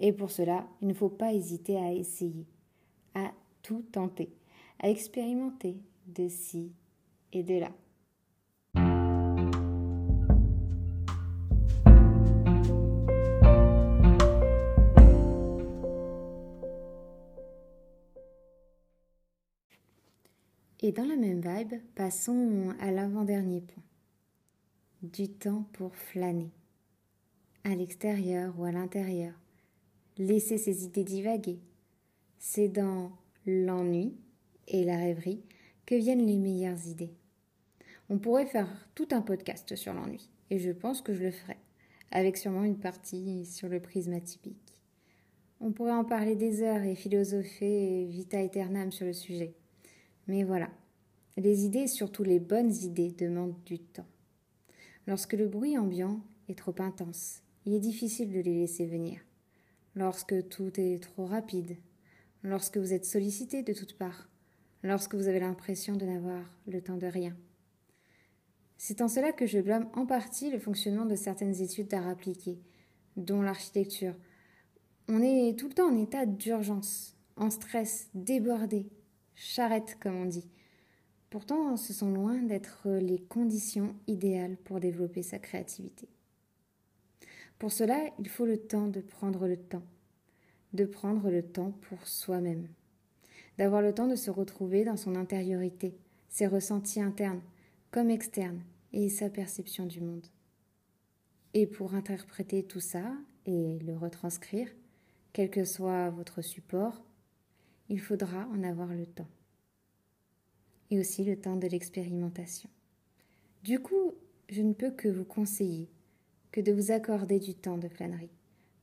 Et 0.00 0.12
pour 0.12 0.32
cela, 0.32 0.66
il 0.82 0.88
ne 0.88 0.94
faut 0.94 1.08
pas 1.08 1.34
hésiter 1.34 1.76
à 1.76 1.92
essayer, 1.92 2.48
à 3.14 3.30
tout 3.62 3.84
tenter, 3.92 4.34
à 4.80 4.90
expérimenter 4.90 5.76
de 6.08 6.26
ci 6.26 6.72
et 7.32 7.44
de 7.44 7.60
là. 7.60 7.70
Et 20.82 20.92
dans 20.92 21.06
la 21.06 21.16
même 21.16 21.40
vibe, 21.40 21.80
passons 21.94 22.74
à 22.80 22.90
l'avant-dernier 22.90 23.62
point. 23.62 23.82
Du 25.02 25.28
temps 25.28 25.66
pour 25.72 25.96
flâner. 25.96 26.50
À 27.64 27.74
l'extérieur 27.74 28.54
ou 28.58 28.64
à 28.64 28.72
l'intérieur. 28.72 29.32
Laissez 30.18 30.58
ses 30.58 30.84
idées 30.84 31.04
divaguer. 31.04 31.60
C'est 32.38 32.68
dans 32.68 33.10
l'ennui 33.46 34.14
et 34.68 34.84
la 34.84 34.98
rêverie 34.98 35.42
que 35.86 35.94
viennent 35.94 36.26
les 36.26 36.36
meilleures 36.36 36.86
idées. 36.86 37.14
On 38.10 38.18
pourrait 38.18 38.46
faire 38.46 38.68
tout 38.94 39.08
un 39.12 39.22
podcast 39.22 39.74
sur 39.76 39.94
l'ennui, 39.94 40.28
et 40.50 40.58
je 40.58 40.70
pense 40.70 41.00
que 41.00 41.14
je 41.14 41.24
le 41.24 41.30
ferai, 41.30 41.56
avec 42.10 42.36
sûrement 42.36 42.64
une 42.64 42.78
partie 42.78 43.46
sur 43.46 43.68
le 43.68 43.80
prisme 43.80 44.12
atypique. 44.12 44.82
On 45.60 45.72
pourrait 45.72 45.92
en 45.92 46.04
parler 46.04 46.36
des 46.36 46.62
heures 46.62 46.82
et 46.82 46.94
philosopher 46.94 48.04
vita 48.04 48.38
aeternam 48.38 48.92
sur 48.92 49.06
le 49.06 49.14
sujet. 49.14 49.54
Mais 50.28 50.42
voilà, 50.42 50.70
les 51.36 51.64
idées, 51.64 51.86
surtout 51.86 52.24
les 52.24 52.40
bonnes 52.40 52.74
idées, 52.74 53.10
demandent 53.10 53.62
du 53.64 53.78
temps. 53.78 54.06
Lorsque 55.06 55.34
le 55.34 55.46
bruit 55.46 55.78
ambiant 55.78 56.20
est 56.48 56.58
trop 56.58 56.74
intense, 56.78 57.42
il 57.64 57.74
est 57.74 57.80
difficile 57.80 58.32
de 58.32 58.40
les 58.40 58.54
laisser 58.54 58.86
venir. 58.86 59.20
Lorsque 59.94 60.48
tout 60.48 60.72
est 60.80 61.02
trop 61.02 61.26
rapide, 61.26 61.76
lorsque 62.42 62.76
vous 62.76 62.92
êtes 62.92 63.04
sollicité 63.04 63.62
de 63.62 63.72
toutes 63.72 63.96
parts, 63.96 64.28
lorsque 64.82 65.14
vous 65.14 65.28
avez 65.28 65.40
l'impression 65.40 65.96
de 65.96 66.04
n'avoir 66.04 66.42
le 66.66 66.80
temps 66.80 66.96
de 66.96 67.06
rien. 67.06 67.36
C'est 68.78 69.00
en 69.00 69.08
cela 69.08 69.32
que 69.32 69.46
je 69.46 69.58
blâme 69.58 69.88
en 69.94 70.06
partie 70.06 70.50
le 70.50 70.58
fonctionnement 70.58 71.06
de 71.06 71.16
certaines 71.16 71.60
études 71.62 71.88
d'art 71.88 72.08
appliqué, 72.08 72.58
dont 73.16 73.42
l'architecture. 73.42 74.14
On 75.08 75.22
est 75.22 75.58
tout 75.58 75.68
le 75.68 75.74
temps 75.74 75.90
en 75.90 75.96
état 75.96 76.26
d'urgence, 76.26 77.16
en 77.36 77.50
stress, 77.50 78.08
débordé, 78.14 78.86
charrette 79.36 79.96
comme 80.00 80.16
on 80.16 80.26
dit. 80.26 80.48
Pourtant, 81.30 81.76
ce 81.76 81.92
sont 81.92 82.10
loin 82.10 82.42
d'être 82.42 82.88
les 82.88 83.20
conditions 83.20 83.94
idéales 84.08 84.56
pour 84.56 84.80
développer 84.80 85.22
sa 85.22 85.38
créativité. 85.38 86.08
Pour 87.58 87.70
cela, 87.70 87.98
il 88.18 88.28
faut 88.28 88.46
le 88.46 88.58
temps 88.58 88.88
de 88.88 89.00
prendre 89.00 89.46
le 89.46 89.56
temps, 89.56 89.84
de 90.72 90.84
prendre 90.84 91.30
le 91.30 91.42
temps 91.42 91.72
pour 91.88 92.08
soi-même 92.08 92.66
d'avoir 93.58 93.82
le 93.82 93.94
temps 93.94 94.06
de 94.06 94.16
se 94.16 94.30
retrouver 94.30 94.84
dans 94.84 94.96
son 94.96 95.14
intériorité, 95.16 95.96
ses 96.28 96.46
ressentis 96.46 97.00
internes 97.00 97.40
comme 97.90 98.10
externes 98.10 98.62
et 98.92 99.08
sa 99.08 99.30
perception 99.30 99.86
du 99.86 100.00
monde. 100.00 100.26
Et 101.54 101.66
pour 101.66 101.94
interpréter 101.94 102.62
tout 102.64 102.80
ça 102.80 103.12
et 103.46 103.78
le 103.78 103.96
retranscrire, 103.96 104.68
quel 105.32 105.50
que 105.50 105.64
soit 105.64 106.10
votre 106.10 106.42
support, 106.42 107.02
il 107.88 108.00
faudra 108.00 108.46
en 108.48 108.62
avoir 108.62 108.88
le 108.94 109.06
temps. 109.06 109.28
Et 110.90 110.98
aussi 110.98 111.24
le 111.24 111.36
temps 111.36 111.56
de 111.56 111.66
l'expérimentation. 111.66 112.70
Du 113.62 113.80
coup, 113.80 114.12
je 114.48 114.62
ne 114.62 114.72
peux 114.72 114.90
que 114.90 115.08
vous 115.08 115.24
conseiller 115.24 115.88
que 116.52 116.60
de 116.60 116.72
vous 116.72 116.90
accorder 116.90 117.38
du 117.38 117.54
temps 117.54 117.78
de 117.78 117.88
flânerie, 117.88 118.30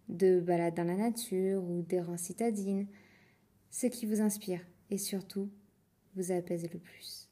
de 0.10 0.40
balade 0.40 0.76
dans 0.76 0.84
la 0.84 0.96
nature 0.96 1.64
ou 1.64 1.82
d'errance 1.82 2.22
citadine, 2.22 2.88
ce 3.70 3.88
qui 3.88 4.06
vous 4.06 4.22
inspire 4.22 4.62
et 4.90 4.98
surtout 4.98 5.50
vous 6.16 6.32
apaise 6.32 6.70
le 6.72 6.80
plus. 6.80 7.30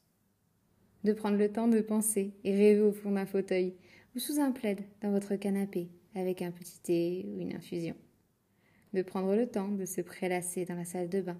De 1.04 1.12
prendre 1.12 1.36
le 1.36 1.52
temps 1.52 1.68
de 1.68 1.80
penser 1.80 2.32
et 2.44 2.52
rêver 2.52 2.80
au 2.80 2.92
fond 2.92 3.12
d'un 3.12 3.26
fauteuil 3.26 3.74
ou 4.14 4.18
sous 4.18 4.40
un 4.40 4.52
plaid 4.52 4.80
dans 5.00 5.10
votre 5.10 5.36
canapé 5.36 5.88
avec 6.14 6.42
un 6.42 6.50
petit 6.50 6.80
thé 6.80 7.26
ou 7.28 7.40
une 7.40 7.54
infusion. 7.54 7.94
De 8.92 9.02
prendre 9.02 9.34
le 9.34 9.46
temps 9.46 9.68
de 9.68 9.84
se 9.84 10.00
prélasser 10.00 10.64
dans 10.64 10.74
la 10.74 10.84
salle 10.84 11.08
de 11.08 11.20
bain. 11.20 11.38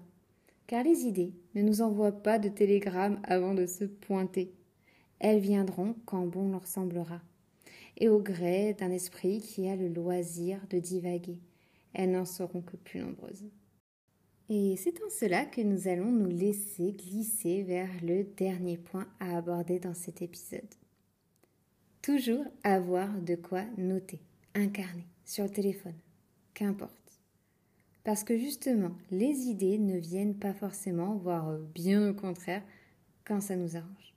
Car 0.67 0.83
les 0.83 1.05
idées 1.05 1.33
ne 1.55 1.61
nous 1.61 1.81
envoient 1.81 2.23
pas 2.23 2.39
de 2.39 2.49
télégrammes 2.49 3.19
avant 3.23 3.53
de 3.53 3.65
se 3.65 3.83
pointer. 3.83 4.53
Elles 5.19 5.39
viendront 5.39 5.95
quand 6.05 6.25
bon 6.25 6.51
leur 6.51 6.67
semblera, 6.67 7.21
et 7.97 8.09
au 8.09 8.19
gré 8.19 8.73
d'un 8.73 8.91
esprit 8.91 9.39
qui 9.39 9.67
a 9.67 9.75
le 9.75 9.89
loisir 9.89 10.59
de 10.69 10.79
divaguer. 10.79 11.39
Elles 11.93 12.11
n'en 12.11 12.25
seront 12.25 12.61
que 12.61 12.75
plus 12.77 12.99
nombreuses. 12.99 13.45
Et 14.49 14.75
c'est 14.77 15.01
en 15.01 15.09
cela 15.09 15.45
que 15.45 15.61
nous 15.61 15.87
allons 15.87 16.11
nous 16.11 16.29
laisser 16.29 16.91
glisser 16.91 17.63
vers 17.63 17.89
le 18.01 18.23
dernier 18.23 18.77
point 18.77 19.07
à 19.19 19.37
aborder 19.37 19.79
dans 19.79 19.93
cet 19.93 20.21
épisode. 20.21 20.61
Toujours 22.01 22.45
avoir 22.63 23.09
de 23.21 23.35
quoi 23.35 23.63
noter, 23.77 24.19
incarner, 24.53 25.07
sur 25.23 25.45
le 25.45 25.49
téléphone, 25.49 25.95
qu'importe. 26.53 27.02
Parce 28.03 28.23
que 28.23 28.37
justement, 28.37 28.91
les 29.11 29.47
idées 29.47 29.77
ne 29.77 29.97
viennent 29.97 30.37
pas 30.37 30.53
forcément, 30.53 31.15
voire 31.15 31.57
bien 31.57 32.09
au 32.09 32.13
contraire, 32.13 32.63
quand 33.25 33.41
ça 33.41 33.55
nous 33.55 33.77
arrange. 33.77 34.13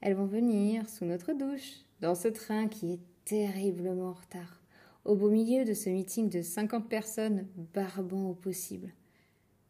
Elles 0.00 0.14
vont 0.14 0.26
venir 0.26 0.88
sous 0.88 1.04
notre 1.04 1.32
douche, 1.32 1.80
dans 2.00 2.14
ce 2.14 2.28
train 2.28 2.68
qui 2.68 2.92
est 2.92 3.00
terriblement 3.24 4.10
en 4.10 4.12
retard, 4.12 4.62
au 5.04 5.16
beau 5.16 5.30
milieu 5.30 5.64
de 5.64 5.74
ce 5.74 5.90
meeting 5.90 6.28
de 6.28 6.42
50 6.42 6.88
personnes 6.88 7.48
barbant 7.74 8.30
au 8.30 8.34
possible 8.34 8.92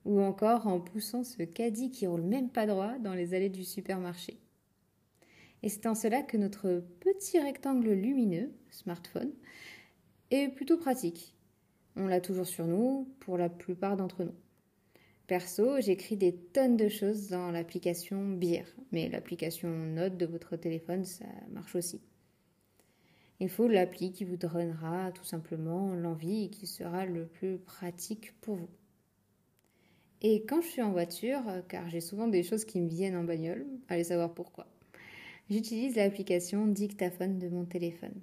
ou 0.08 0.22
encore 0.22 0.66
en 0.66 0.80
poussant 0.80 1.22
ce 1.22 1.42
caddie 1.42 1.90
qui 1.90 2.06
roule 2.06 2.22
même 2.22 2.48
pas 2.48 2.66
droit 2.66 2.98
dans 2.98 3.12
les 3.12 3.34
allées 3.34 3.50
du 3.50 3.62
supermarché. 3.62 4.40
Et 5.62 5.68
c'est 5.68 5.86
en 5.86 5.94
cela 5.94 6.22
que 6.22 6.38
notre 6.38 6.82
petit 7.00 7.38
rectangle 7.38 7.90
lumineux, 7.90 8.50
smartphone, 8.70 9.32
est 10.30 10.48
plutôt 10.48 10.78
pratique. 10.78 11.34
On 12.00 12.06
l'a 12.06 12.20
toujours 12.20 12.46
sur 12.46 12.66
nous 12.66 13.08
pour 13.18 13.36
la 13.36 13.48
plupart 13.48 13.96
d'entre 13.96 14.22
nous. 14.22 14.34
Perso, 15.26 15.80
j'écris 15.80 16.16
des 16.16 16.32
tonnes 16.32 16.76
de 16.76 16.88
choses 16.88 17.28
dans 17.28 17.50
l'application 17.50 18.28
Beer, 18.28 18.64
mais 18.92 19.08
l'application 19.08 19.68
Note 19.68 20.16
de 20.16 20.24
votre 20.24 20.56
téléphone, 20.56 21.04
ça 21.04 21.24
marche 21.50 21.74
aussi. 21.74 22.00
Il 23.40 23.48
faut 23.48 23.66
l'appli 23.66 24.12
qui 24.12 24.24
vous 24.24 24.36
donnera 24.36 25.10
tout 25.10 25.24
simplement 25.24 25.92
l'envie 25.94 26.44
et 26.44 26.50
qui 26.50 26.68
sera 26.68 27.04
le 27.04 27.26
plus 27.26 27.58
pratique 27.58 28.32
pour 28.40 28.54
vous. 28.54 28.70
Et 30.22 30.44
quand 30.46 30.60
je 30.62 30.68
suis 30.68 30.82
en 30.82 30.92
voiture, 30.92 31.42
car 31.68 31.88
j'ai 31.88 32.00
souvent 32.00 32.28
des 32.28 32.44
choses 32.44 32.64
qui 32.64 32.80
me 32.80 32.88
viennent 32.88 33.16
en 33.16 33.24
bagnole, 33.24 33.66
allez 33.88 34.04
savoir 34.04 34.34
pourquoi, 34.34 34.68
j'utilise 35.50 35.96
l'application 35.96 36.68
dictaphone 36.68 37.40
de 37.40 37.48
mon 37.48 37.64
téléphone. 37.64 38.14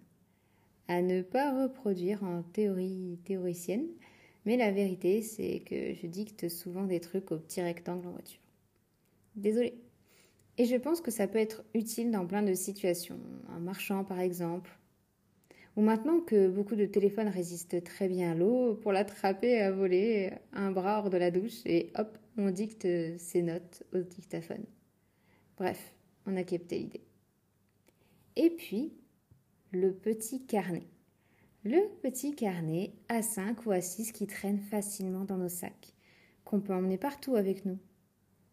À 0.87 1.01
ne 1.01 1.21
pas 1.21 1.63
reproduire 1.63 2.23
en 2.23 2.43
théorie 2.43 3.19
théoricienne, 3.25 3.87
mais 4.45 4.57
la 4.57 4.71
vérité 4.71 5.21
c'est 5.21 5.61
que 5.61 5.93
je 5.93 6.07
dicte 6.07 6.49
souvent 6.49 6.83
des 6.83 6.99
trucs 6.99 7.31
au 7.31 7.37
petit 7.37 7.61
rectangle 7.61 8.07
en 8.07 8.11
voiture. 8.11 8.41
Désolée. 9.35 9.75
Et 10.57 10.65
je 10.65 10.75
pense 10.75 11.01
que 11.01 11.11
ça 11.11 11.27
peut 11.27 11.39
être 11.39 11.63
utile 11.73 12.11
dans 12.11 12.25
plein 12.25 12.43
de 12.43 12.53
situations, 12.53 13.19
en 13.49 13.59
marchant 13.59 14.03
par 14.03 14.19
exemple, 14.19 14.71
ou 15.75 15.81
maintenant 15.81 16.21
que 16.21 16.47
beaucoup 16.47 16.75
de 16.75 16.85
téléphones 16.85 17.27
résistent 17.27 17.83
très 17.83 18.07
bien 18.07 18.31
à 18.31 18.35
l'eau, 18.35 18.75
pour 18.75 18.93
l'attraper 18.93 19.59
à 19.59 19.71
voler 19.71 20.31
un 20.53 20.71
bras 20.71 20.99
hors 20.99 21.09
de 21.09 21.17
la 21.17 21.31
douche 21.31 21.61
et 21.65 21.91
hop, 21.97 22.17
on 22.37 22.49
dicte 22.51 22.87
ses 23.17 23.41
notes 23.41 23.83
au 23.93 23.99
dictaphone. 23.99 24.65
Bref, 25.57 25.93
on 26.25 26.37
a 26.37 26.43
capté 26.43 26.79
l'idée. 26.79 27.03
Et 28.37 28.49
puis, 28.49 28.93
le 29.75 29.93
petit 29.93 30.45
carnet. 30.45 30.87
Le 31.65 31.81
petit 32.01 32.33
carnet 32.33 32.93
A5 33.09 33.55
ou 33.65 33.71
A6 33.71 34.11
qui 34.11 34.25
traîne 34.25 34.59
facilement 34.59 35.25
dans 35.25 35.37
nos 35.37 35.49
sacs, 35.49 35.93
qu'on 36.45 36.61
peut 36.61 36.73
emmener 36.73 36.97
partout 36.97 37.35
avec 37.35 37.65
nous, 37.65 37.77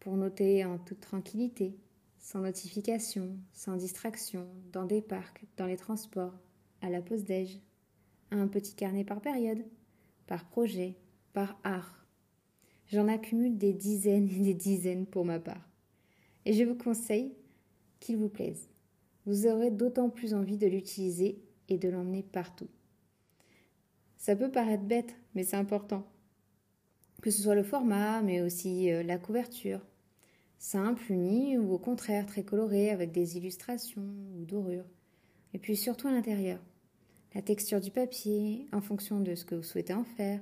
pour 0.00 0.16
noter 0.16 0.64
en 0.64 0.78
toute 0.78 1.00
tranquillité, 1.00 1.76
sans 2.18 2.40
notification, 2.40 3.36
sans 3.52 3.76
distraction, 3.76 4.48
dans 4.72 4.84
des 4.84 5.00
parcs, 5.00 5.44
dans 5.56 5.66
les 5.66 5.76
transports, 5.76 6.34
à 6.80 6.90
la 6.90 7.00
pause 7.00 7.24
déj. 7.24 7.60
Un 8.32 8.48
petit 8.48 8.74
carnet 8.74 9.04
par 9.04 9.20
période, 9.20 9.64
par 10.26 10.48
projet, 10.48 10.96
par 11.32 11.60
art. 11.62 12.04
J'en 12.88 13.06
accumule 13.06 13.58
des 13.58 13.72
dizaines 13.72 14.28
et 14.28 14.40
des 14.40 14.54
dizaines 14.54 15.06
pour 15.06 15.24
ma 15.24 15.38
part. 15.38 15.68
Et 16.46 16.52
je 16.52 16.64
vous 16.64 16.74
conseille 16.74 17.32
qu'il 18.00 18.16
vous 18.16 18.28
plaise. 18.28 18.71
Vous 19.26 19.46
aurez 19.46 19.70
d'autant 19.70 20.10
plus 20.10 20.34
envie 20.34 20.58
de 20.58 20.66
l'utiliser 20.66 21.42
et 21.68 21.78
de 21.78 21.88
l'emmener 21.88 22.22
partout. 22.22 22.68
Ça 24.16 24.36
peut 24.36 24.50
paraître 24.50 24.84
bête, 24.84 25.16
mais 25.34 25.44
c'est 25.44 25.56
important. 25.56 26.06
Que 27.22 27.30
ce 27.30 27.42
soit 27.42 27.54
le 27.54 27.62
format, 27.62 28.22
mais 28.22 28.40
aussi 28.40 28.90
euh, 28.90 29.02
la 29.02 29.18
couverture. 29.18 29.80
Simple, 30.58 31.12
unie 31.12 31.58
ou 31.58 31.72
au 31.72 31.78
contraire 31.78 32.26
très 32.26 32.44
colorée 32.44 32.90
avec 32.90 33.12
des 33.12 33.36
illustrations 33.36 34.14
ou 34.36 34.44
dorures. 34.44 34.88
Et 35.54 35.58
puis 35.58 35.76
surtout 35.76 36.08
à 36.08 36.12
l'intérieur. 36.12 36.60
La 37.34 37.42
texture 37.42 37.80
du 37.80 37.90
papier, 37.90 38.68
en 38.72 38.80
fonction 38.80 39.20
de 39.20 39.34
ce 39.34 39.44
que 39.44 39.54
vous 39.54 39.62
souhaitez 39.62 39.94
en 39.94 40.04
faire, 40.04 40.40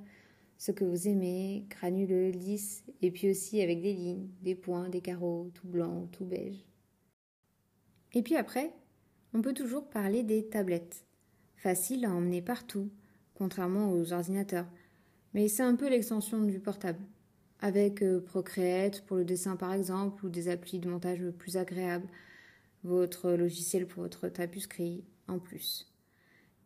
ce 0.59 0.73
que 0.73 0.85
vous 0.85 1.09
aimez, 1.09 1.65
granuleux, 1.71 2.31
lisse, 2.31 2.85
et 3.01 3.11
puis 3.11 3.31
aussi 3.31 3.63
avec 3.63 3.81
des 3.81 3.95
lignes, 3.95 4.29
des 4.43 4.55
points, 4.55 4.89
des 4.89 5.01
carreaux, 5.01 5.51
tout 5.55 5.69
blanc, 5.69 6.07
tout 6.13 6.27
beige. 6.27 6.70
Et 8.13 8.23
puis 8.23 8.37
après, 8.37 8.73
on 9.35 9.43
peut 9.43 9.55
toujours 9.55 9.89
parler 9.89 10.23
des 10.23 10.49
tablettes. 10.49 11.05
Faciles 11.57 12.05
à 12.05 12.11
emmener 12.11 12.43
partout, 12.43 12.91
contrairement 13.35 13.93
aux 13.93 14.13
ordinateurs. 14.13 14.67
Mais 15.35 15.49
c'est 15.49 15.63
un 15.63 15.77
peu 15.77 15.89
l'extension 15.89 16.43
du 16.43 16.59
portable. 16.59 17.05
Avec 17.61 18.03
euh, 18.03 18.21
Procreate 18.21 19.05
pour 19.07 19.17
le 19.17 19.25
dessin 19.25 19.57
par 19.57 19.73
exemple, 19.73 20.25
ou 20.25 20.29
des 20.29 20.49
applis 20.49 20.79
de 20.79 20.89
montage 20.89 21.23
plus 21.39 21.57
agréables, 21.57 22.09
votre 22.83 23.33
logiciel 23.33 23.87
pour 23.87 24.03
votre 24.03 24.29
tapuscrit 24.29 25.05
en 25.29 25.39
plus. 25.39 25.93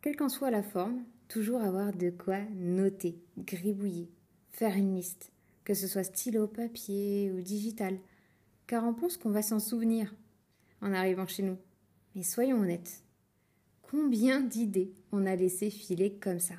Quelle 0.00 0.16
qu'en 0.16 0.28
soit 0.28 0.50
la 0.50 0.62
forme, 0.62 1.04
toujours 1.28 1.60
avoir 1.60 1.92
de 1.92 2.10
quoi 2.10 2.38
noter, 2.54 3.18
gribouiller, 3.38 4.10
faire 4.50 4.76
une 4.76 4.94
liste, 4.94 5.32
que 5.64 5.74
ce 5.74 5.88
soit 5.88 6.04
stylo, 6.04 6.46
papier 6.46 7.32
ou 7.32 7.40
digital, 7.40 7.98
car 8.66 8.84
on 8.84 8.94
pense 8.94 9.16
qu'on 9.16 9.30
va 9.30 9.42
s'en 9.42 9.58
souvenir 9.58 10.14
en 10.84 10.92
arrivant 10.92 11.26
chez 11.26 11.42
nous. 11.42 11.58
Mais 12.14 12.22
soyons 12.22 12.60
honnêtes, 12.60 13.04
Combien 13.96 14.40
d'idées 14.40 14.92
on 15.12 15.24
a 15.24 15.36
laissé 15.36 15.70
filer 15.70 16.14
comme 16.14 16.40
ça? 16.40 16.56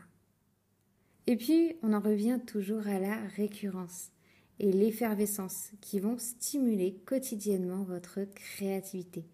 Et 1.28 1.36
puis, 1.36 1.76
on 1.84 1.92
en 1.92 2.00
revient 2.00 2.40
toujours 2.48 2.88
à 2.88 2.98
la 2.98 3.18
récurrence 3.36 4.12
et 4.60 4.72
l'effervescence 4.72 5.72
qui 5.82 6.00
vont 6.00 6.18
stimuler 6.18 6.96
quotidiennement 7.06 7.84
votre 7.84 8.22
créativité. 8.36 9.26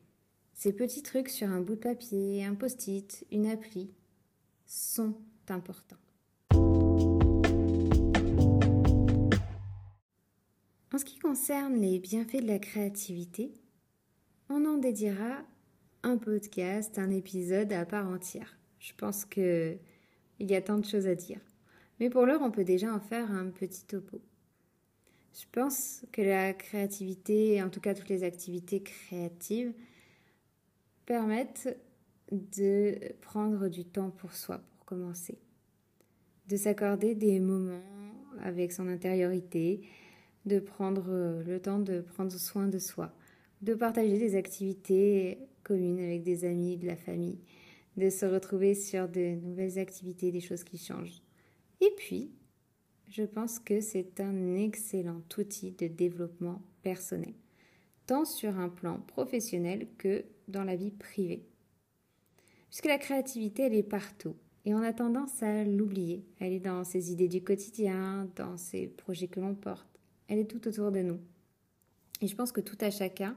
Ces 0.56 0.74
petits 0.74 1.04
trucs 1.04 1.30
sur 1.30 1.48
un 1.48 1.62
bout 1.62 1.76
de 1.76 1.82
papier, 1.82 2.44
un 2.44 2.56
post-it, 2.56 3.24
une 3.32 3.46
appli 3.46 3.92
sont 4.66 5.14
importants. 5.48 5.98
En 10.92 10.98
ce 10.98 11.06
qui 11.06 11.20
concerne 11.20 11.80
les 11.80 12.00
bienfaits 12.00 12.42
de 12.42 12.48
la 12.48 12.58
créativité, 12.58 13.54
on 14.52 14.66
en 14.66 14.78
dédiera 14.78 15.44
un 16.04 16.18
podcast, 16.18 17.00
un 17.00 17.10
épisode 17.10 17.72
à 17.72 17.86
part 17.86 18.08
entière. 18.08 18.58
Je 18.80 18.92
pense 18.98 19.24
que 19.24 19.78
il 20.40 20.52
y 20.52 20.56
a 20.56 20.62
tant 20.62 20.78
de 20.78 20.86
choses 20.86 21.08
à 21.08 21.16
dire. 21.16 21.40
Mais 22.00 22.10
pour 22.10 22.26
l'heure, 22.26 22.42
on 22.42 22.52
peut 22.52 22.64
déjà 22.64 22.94
en 22.94 23.00
faire 23.00 23.32
un 23.32 23.46
petit 23.48 23.86
topo. 23.86 24.20
Je 25.34 25.46
pense 25.52 26.04
que 26.12 26.22
la 26.22 26.54
créativité, 26.54 27.62
en 27.64 27.70
tout 27.70 27.80
cas 27.80 27.94
toutes 27.94 28.10
les 28.10 28.24
activités 28.24 28.82
créatives, 28.82 29.74
permettent 31.06 31.78
de 32.32 32.98
prendre 33.22 33.70
du 33.70 33.86
temps 33.86 34.10
pour 34.10 34.34
soi, 34.34 34.62
pour 34.76 34.86
commencer. 34.86 35.38
De 36.50 36.58
s'accorder 36.58 37.16
des 37.16 37.40
moments 37.40 37.84
avec 38.42 38.74
son 38.74 38.88
intériorité, 38.88 39.82
de 40.46 40.60
prendre 40.60 41.44
le 41.46 41.60
temps 41.60 41.80
de 41.80 42.02
prendre 42.02 42.32
soin 42.32 42.68
de 42.68 42.80
soi, 42.80 43.14
de 43.62 43.74
partager 43.74 44.18
des 44.18 44.36
activités 44.36 45.40
communes 45.64 46.00
avec 46.00 46.24
des 46.24 46.46
amis, 46.46 46.78
de 46.78 46.88
la 46.88 46.96
famille, 46.96 47.40
de 47.98 48.10
se 48.10 48.26
retrouver 48.26 48.74
sur 48.74 49.08
de 49.08 49.36
nouvelles 49.36 49.78
activités, 49.78 50.32
des 50.32 50.40
choses 50.42 50.64
qui 50.64 50.78
changent. 50.78 51.22
Et 51.80 51.92
puis, 51.98 52.32
je 53.10 53.24
pense 53.24 53.60
que 53.60 53.82
c'est 53.82 54.20
un 54.20 54.56
excellent 54.56 55.22
outil 55.38 55.72
de 55.72 55.88
développement 55.88 56.62
personnel, 56.82 57.34
tant 58.08 58.26
sur 58.26 58.58
un 58.58 58.70
plan 58.70 59.00
professionnel 59.00 59.88
que 59.98 60.24
dans 60.48 60.64
la 60.64 60.76
vie 60.76 60.92
privée. 60.92 61.46
Puisque 62.70 62.86
la 62.86 62.98
créativité, 62.98 63.64
elle 63.64 63.76
est 63.76 63.84
partout. 63.84 64.36
Et 64.64 64.74
on 64.74 64.82
a 64.82 64.94
tendance 64.94 65.44
à 65.44 65.64
l'oublier. 65.66 66.24
Elle 66.40 66.54
est 66.54 66.60
dans 66.60 66.84
ses 66.84 67.12
idées 67.12 67.28
du 67.28 67.44
quotidien, 67.44 68.30
dans 68.36 68.58
ses 68.58 68.88
projets 68.88 69.28
que 69.28 69.40
l'on 69.40 69.56
porte. 69.56 70.00
Elle 70.28 70.40
est 70.40 70.50
tout 70.50 70.66
autour 70.68 70.92
de 70.92 71.02
nous. 71.02 71.20
Et 72.22 72.28
je 72.28 72.36
pense 72.36 72.52
que 72.52 72.62
tout 72.62 72.78
à 72.80 72.92
chacun 72.92 73.36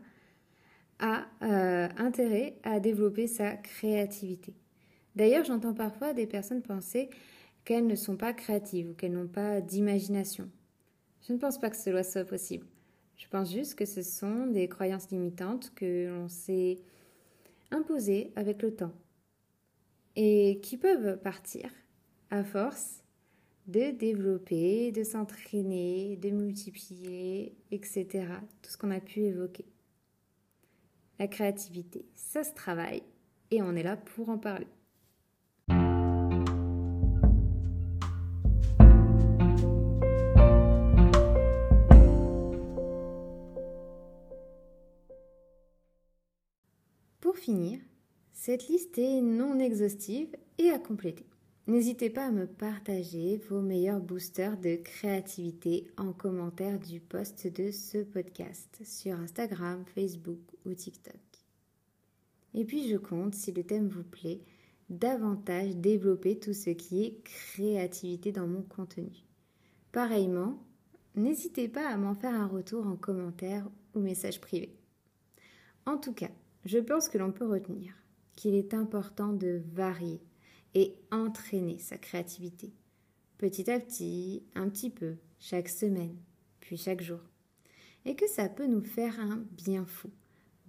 a 0.98 1.26
euh, 1.42 1.88
intérêt 1.96 2.56
à 2.62 2.80
développer 2.80 3.26
sa 3.26 3.56
créativité. 3.56 4.54
D'ailleurs, 5.16 5.44
j'entends 5.44 5.74
parfois 5.74 6.12
des 6.12 6.26
personnes 6.26 6.62
penser 6.62 7.10
qu'elles 7.64 7.86
ne 7.86 7.94
sont 7.94 8.16
pas 8.16 8.32
créatives 8.32 8.90
ou 8.90 8.94
qu'elles 8.94 9.12
n'ont 9.12 9.26
pas 9.26 9.60
d'imagination. 9.60 10.50
Je 11.26 11.32
ne 11.32 11.38
pense 11.38 11.58
pas 11.58 11.70
que 11.70 11.76
cela 11.76 12.02
soit 12.02 12.24
possible. 12.24 12.66
Je 13.16 13.28
pense 13.28 13.52
juste 13.52 13.76
que 13.76 13.84
ce 13.84 14.02
sont 14.02 14.46
des 14.46 14.68
croyances 14.68 15.10
limitantes 15.10 15.72
que 15.74 16.08
l'on 16.08 16.28
s'est 16.28 16.78
imposées 17.70 18.32
avec 18.36 18.62
le 18.62 18.74
temps 18.74 18.92
et 20.16 20.60
qui 20.62 20.76
peuvent 20.76 21.18
partir 21.20 21.70
à 22.30 22.44
force 22.44 23.02
de 23.66 23.92
développer, 23.92 24.92
de 24.92 25.04
s'entraîner, 25.04 26.16
de 26.16 26.30
multiplier, 26.30 27.56
etc. 27.70 28.26
Tout 28.60 28.70
ce 28.70 28.76
qu'on 28.76 28.90
a 28.90 29.00
pu 29.00 29.20
évoquer. 29.20 29.64
La 31.18 31.28
créativité, 31.28 32.06
ça 32.16 32.42
se 32.42 32.52
travaille 32.54 33.02
et 33.52 33.62
on 33.62 33.76
est 33.76 33.84
là 33.84 33.96
pour 33.96 34.30
en 34.30 34.38
parler. 34.38 34.66
Pour 47.20 47.36
finir, 47.36 47.78
cette 48.32 48.68
liste 48.68 48.98
est 48.98 49.20
non 49.20 49.60
exhaustive 49.60 50.36
et 50.58 50.70
à 50.70 50.78
compléter. 50.78 51.26
N'hésitez 51.66 52.10
pas 52.10 52.26
à 52.26 52.30
me 52.30 52.46
partager 52.46 53.38
vos 53.48 53.62
meilleurs 53.62 54.00
boosters 54.00 54.58
de 54.58 54.76
créativité 54.76 55.86
en 55.96 56.12
commentaire 56.12 56.78
du 56.78 57.00
post 57.00 57.46
de 57.46 57.70
ce 57.70 57.96
podcast 58.04 58.82
sur 58.84 59.14
Instagram, 59.14 59.82
Facebook 59.94 60.40
ou 60.66 60.74
TikTok. 60.74 61.16
Et 62.52 62.66
puis 62.66 62.86
je 62.90 62.98
compte, 62.98 63.34
si 63.34 63.50
le 63.50 63.64
thème 63.64 63.88
vous 63.88 64.04
plaît, 64.04 64.42
davantage 64.90 65.74
développer 65.76 66.38
tout 66.38 66.52
ce 66.52 66.68
qui 66.68 67.02
est 67.02 67.22
créativité 67.24 68.30
dans 68.30 68.46
mon 68.46 68.60
contenu. 68.60 69.24
Pareillement, 69.90 70.62
n'hésitez 71.14 71.68
pas 71.68 71.88
à 71.88 71.96
m'en 71.96 72.14
faire 72.14 72.34
un 72.34 72.46
retour 72.46 72.86
en 72.86 72.96
commentaire 72.96 73.66
ou 73.94 74.00
message 74.00 74.38
privé. 74.38 74.76
En 75.86 75.96
tout 75.96 76.12
cas, 76.12 76.30
je 76.66 76.78
pense 76.78 77.08
que 77.08 77.16
l'on 77.16 77.32
peut 77.32 77.48
retenir 77.48 77.94
qu'il 78.36 78.54
est 78.54 78.74
important 78.74 79.32
de 79.32 79.62
varier 79.72 80.20
et 80.74 80.94
entraîner 81.10 81.78
sa 81.78 81.96
créativité. 81.98 82.72
Petit 83.38 83.70
à 83.70 83.80
petit, 83.80 84.42
un 84.54 84.68
petit 84.68 84.90
peu, 84.90 85.16
chaque 85.38 85.68
semaine, 85.68 86.16
puis 86.60 86.76
chaque 86.76 87.02
jour. 87.02 87.20
Et 88.04 88.16
que 88.16 88.28
ça 88.28 88.48
peut 88.48 88.66
nous 88.66 88.84
faire 88.84 89.18
un 89.20 89.44
bien 89.52 89.86
fou 89.86 90.10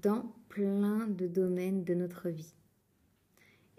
dans 0.02 0.34
plein 0.50 1.08
de 1.08 1.28
domaines 1.28 1.84
de 1.84 1.94
notre 1.94 2.30
vie. 2.30 2.54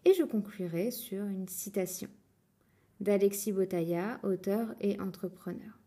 Et 0.05 0.15
je 0.15 0.25
conclurai 0.25 0.91
sur 0.91 1.25
une 1.25 1.49
citation 1.49 2.09
d'Alexis 3.01 3.53
Botaya, 3.53 4.21
auteur 4.23 4.75
et 4.81 4.99
entrepreneur. 5.01 5.79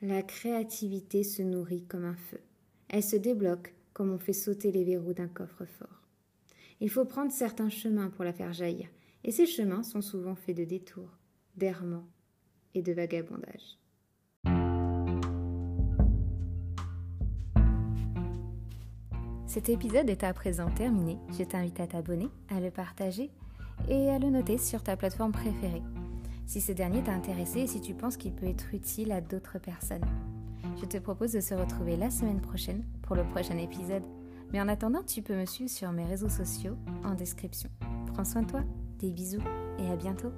La 0.00 0.22
créativité 0.22 1.22
se 1.22 1.42
nourrit 1.42 1.84
comme 1.84 2.04
un 2.04 2.16
feu. 2.16 2.40
Elle 2.88 3.04
se 3.04 3.16
débloque 3.16 3.72
comme 3.92 4.10
on 4.10 4.18
fait 4.18 4.32
sauter 4.32 4.72
les 4.72 4.84
verrous 4.84 5.14
d'un 5.14 5.28
coffre-fort. 5.28 6.01
Il 6.82 6.90
faut 6.90 7.04
prendre 7.04 7.30
certains 7.30 7.68
chemins 7.68 8.10
pour 8.10 8.24
la 8.24 8.32
faire 8.32 8.52
jaillir, 8.52 8.88
et 9.22 9.30
ces 9.30 9.46
chemins 9.46 9.84
sont 9.84 10.00
souvent 10.00 10.34
faits 10.34 10.56
de 10.56 10.64
détours, 10.64 11.16
d'errements 11.54 12.08
et 12.74 12.82
de 12.82 12.92
vagabondage. 12.92 13.78
Cet 19.46 19.68
épisode 19.68 20.10
est 20.10 20.24
à 20.24 20.34
présent 20.34 20.70
terminé. 20.70 21.18
Je 21.38 21.44
t'invite 21.44 21.78
à 21.78 21.86
t'abonner, 21.86 22.28
à 22.48 22.58
le 22.58 22.72
partager 22.72 23.30
et 23.88 24.10
à 24.10 24.18
le 24.18 24.30
noter 24.30 24.58
sur 24.58 24.82
ta 24.82 24.96
plateforme 24.96 25.30
préférée. 25.30 25.82
Si 26.46 26.60
ce 26.60 26.72
dernier 26.72 27.04
t'a 27.04 27.12
intéressé 27.12 27.60
et 27.60 27.66
si 27.68 27.80
tu 27.80 27.94
penses 27.94 28.16
qu'il 28.16 28.34
peut 28.34 28.46
être 28.46 28.74
utile 28.74 29.12
à 29.12 29.20
d'autres 29.20 29.60
personnes. 29.60 30.04
Je 30.80 30.86
te 30.86 30.98
propose 30.98 31.30
de 31.30 31.40
se 31.40 31.54
retrouver 31.54 31.96
la 31.96 32.10
semaine 32.10 32.40
prochaine 32.40 32.84
pour 33.02 33.14
le 33.14 33.22
prochain 33.22 33.58
épisode. 33.58 34.02
Mais 34.52 34.60
en 34.60 34.68
attendant, 34.68 35.02
tu 35.02 35.22
peux 35.22 35.34
me 35.34 35.46
suivre 35.46 35.70
sur 35.70 35.92
mes 35.92 36.04
réseaux 36.04 36.28
sociaux 36.28 36.76
en 37.04 37.14
description. 37.14 37.70
Prends 38.12 38.24
soin 38.24 38.42
de 38.42 38.50
toi, 38.50 38.62
des 38.98 39.10
bisous 39.10 39.42
et 39.78 39.90
à 39.90 39.96
bientôt. 39.96 40.32